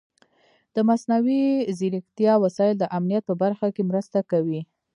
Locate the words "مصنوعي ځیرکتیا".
0.89-2.33